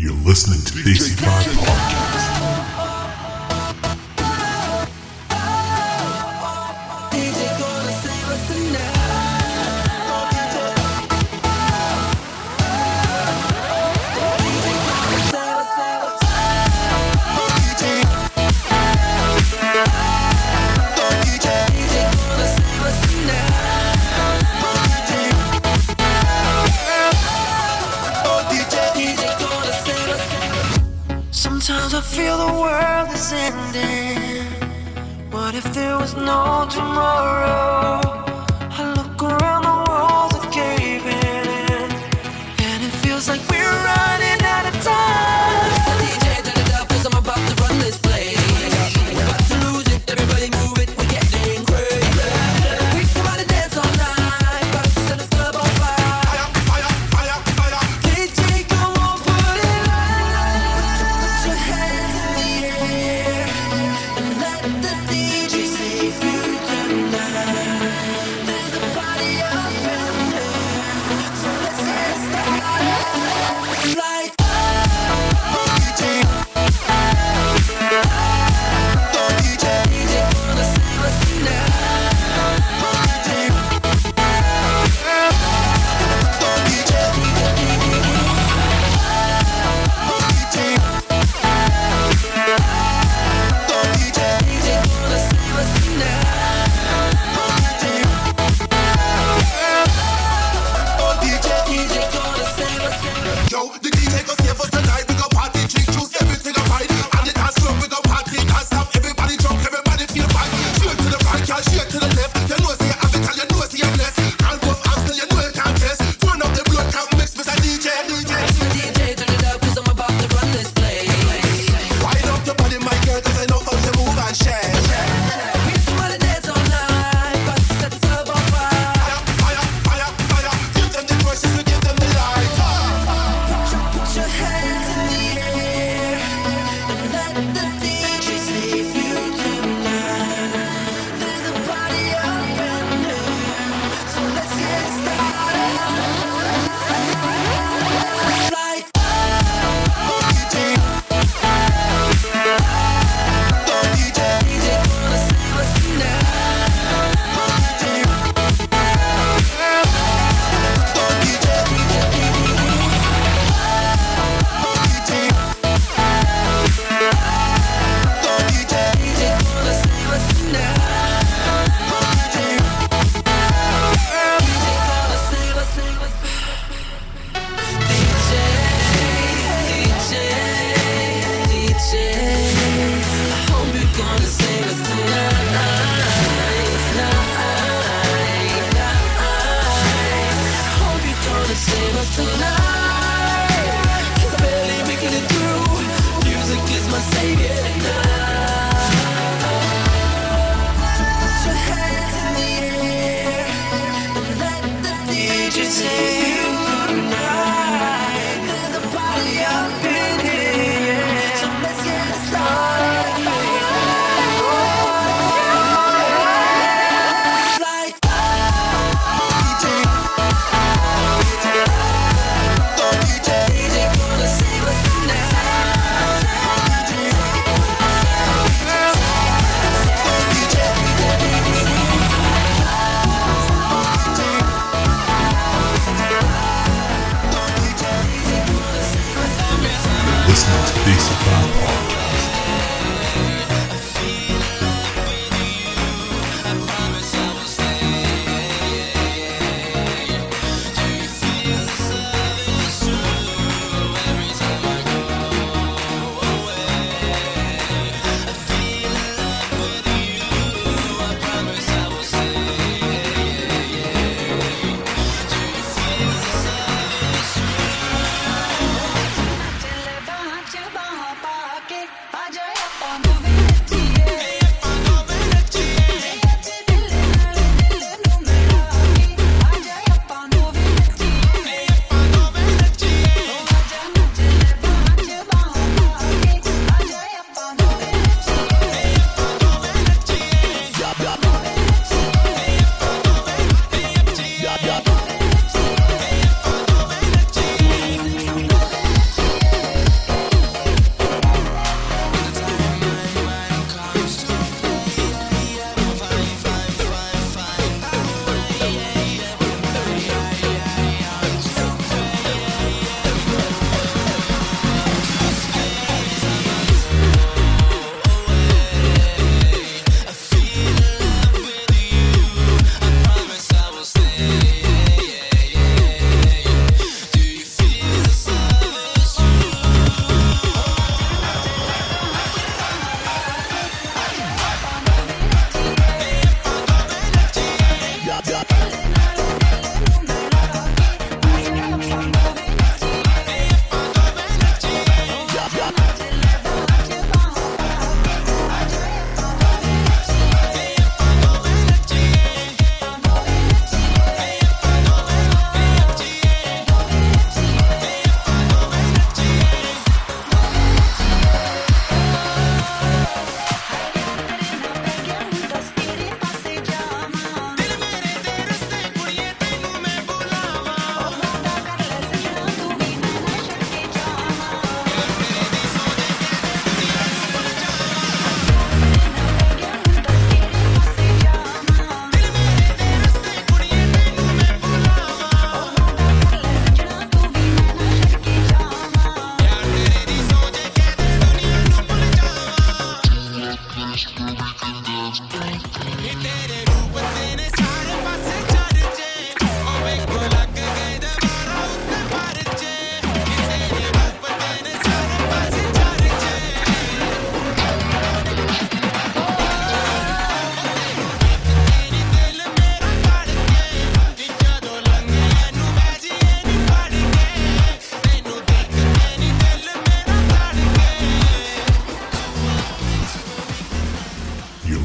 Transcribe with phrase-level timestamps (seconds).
[0.00, 2.29] You're listening to Daisy Five Podcast.
[32.20, 34.44] feel the world is ending?
[35.30, 38.19] What if there was no tomorrow?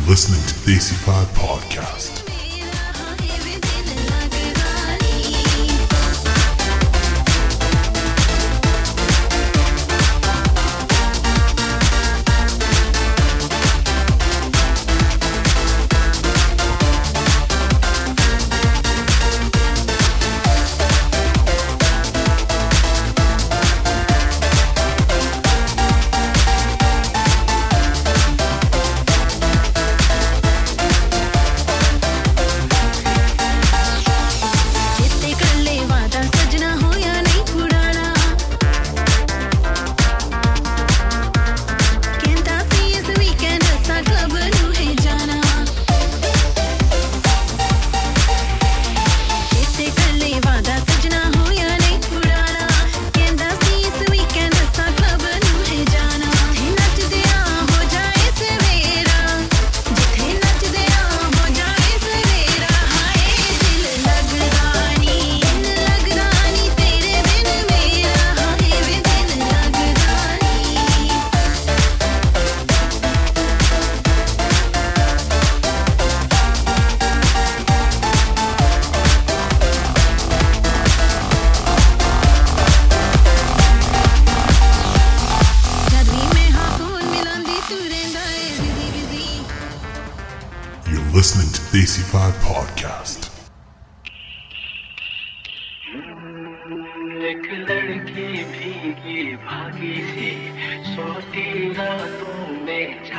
[0.08, 2.25] listening to the AC5 Podcast.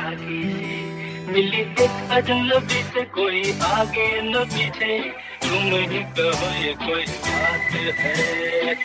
[0.07, 4.99] आगे से मिली एक अजनबी से कोई आगे न पीछे।
[5.43, 8.75] तुम ही तो कहो ये कोई बात है।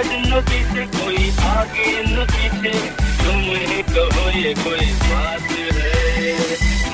[0.00, 2.78] अजनबी से कोई आगे न पीछे।
[3.24, 6.89] तुम ही तो कहो ये कोई बात है।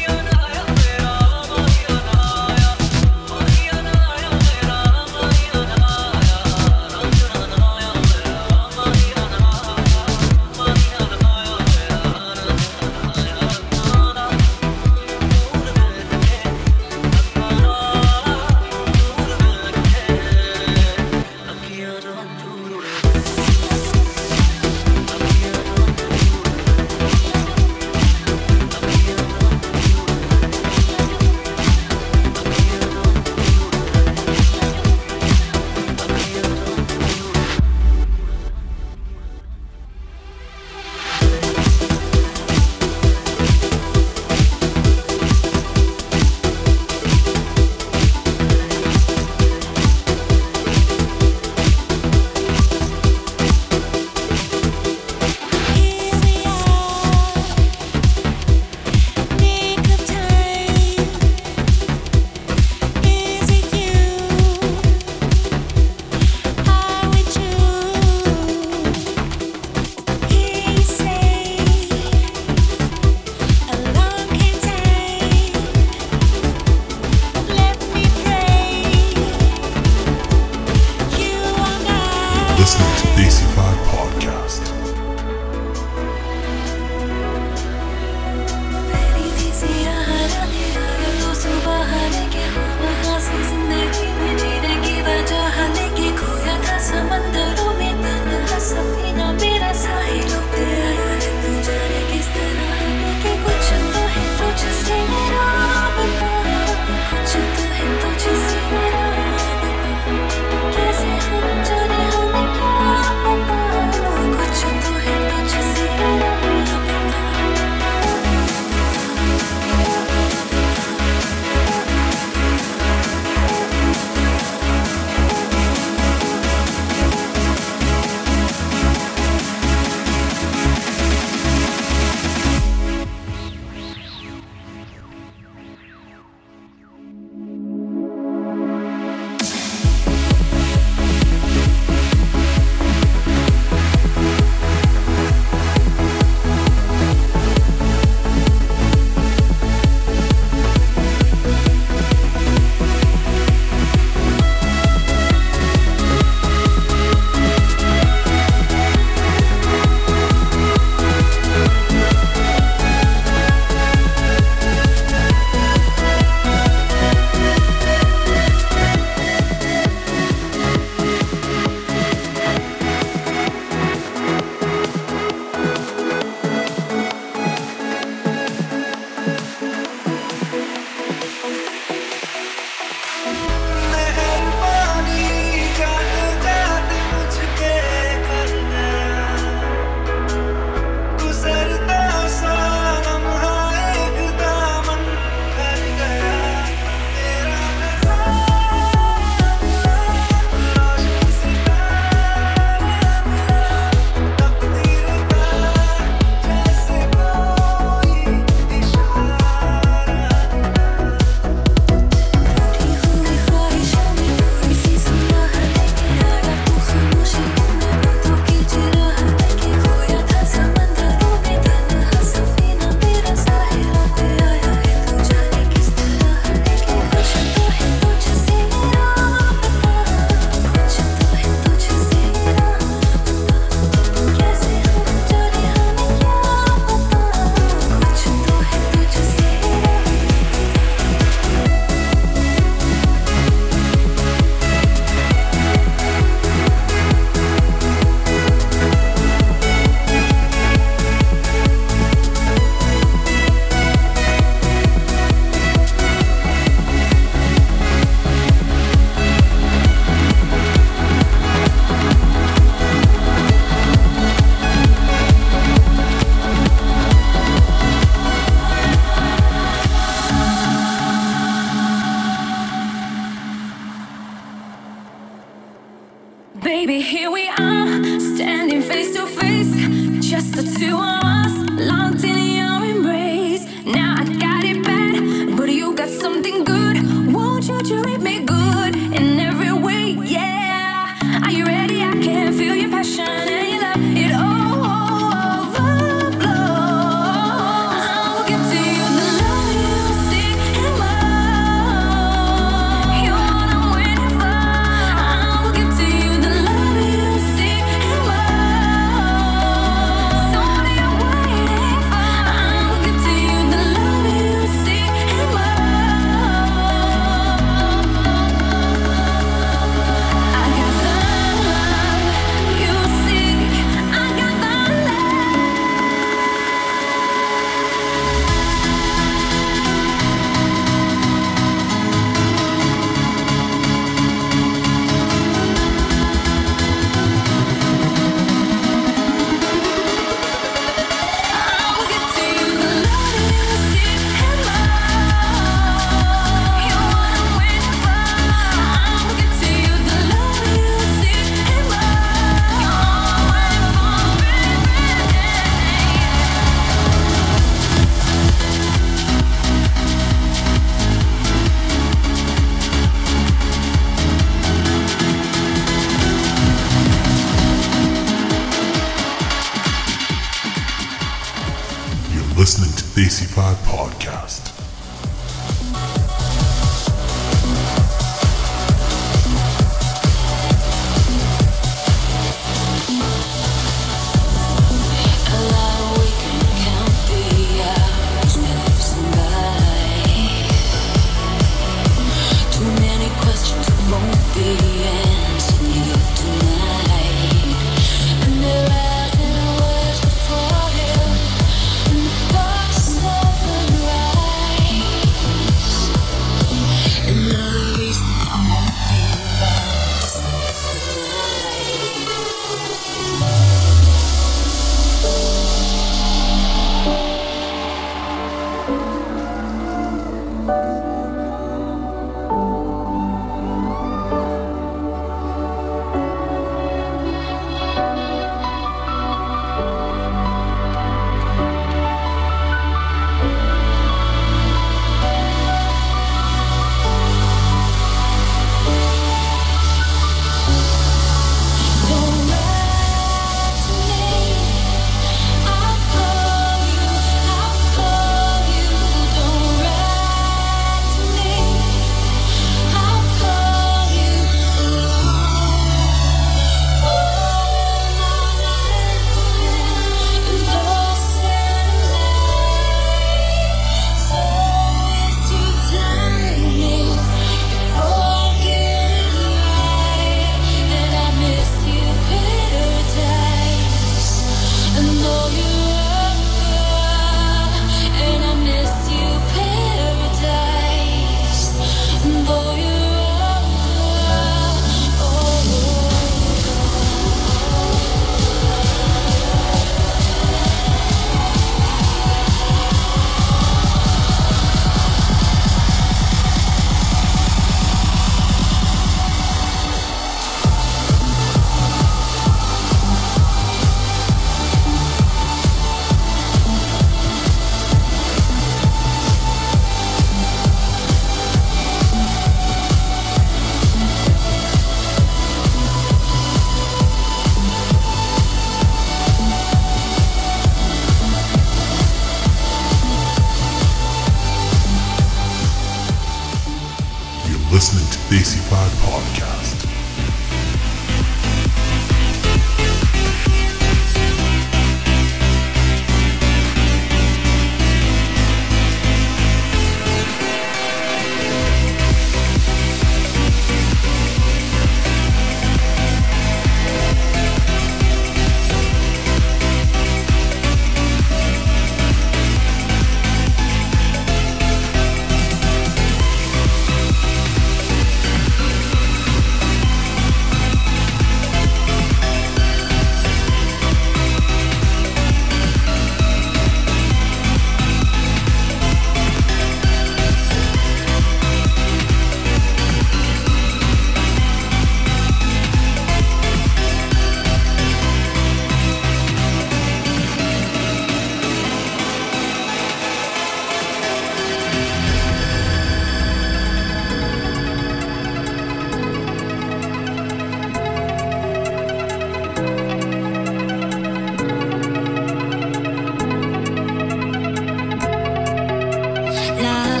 [599.61, 600.00] night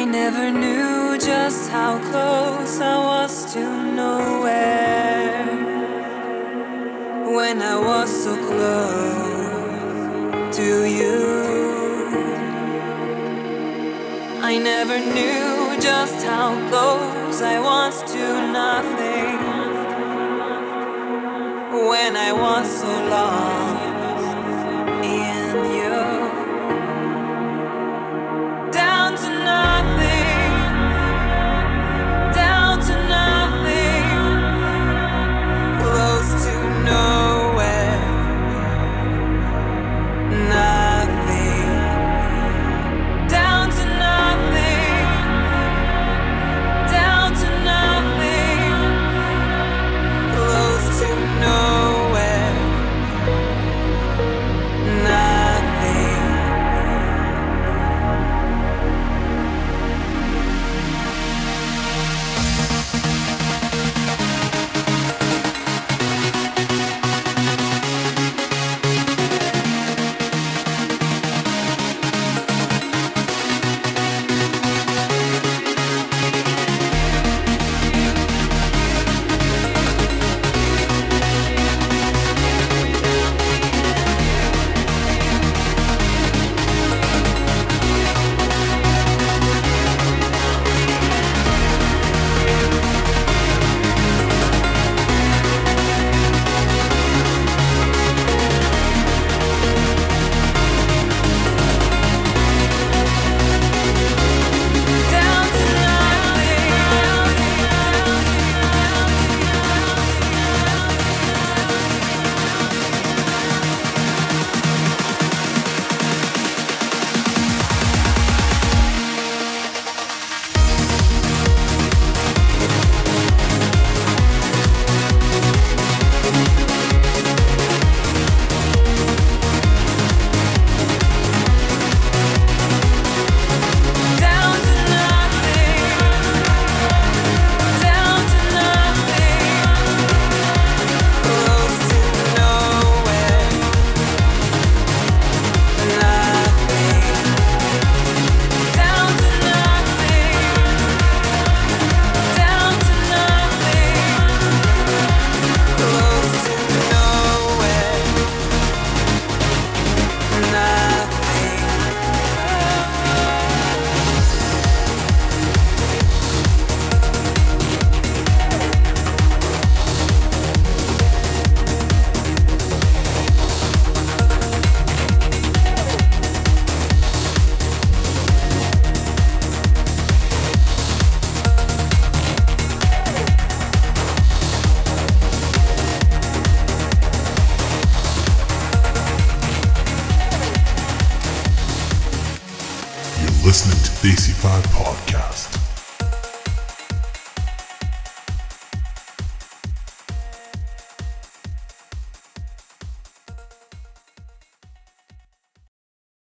[0.00, 3.60] I never knew just how close I was to
[4.00, 5.44] nowhere.
[7.36, 9.36] When I was so close
[10.56, 11.18] to you,
[14.40, 18.24] I never knew just how close I was to
[18.60, 19.38] nothing.
[21.90, 23.57] When I was so lost.